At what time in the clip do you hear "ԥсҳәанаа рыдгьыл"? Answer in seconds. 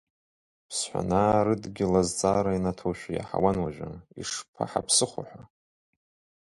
0.67-1.93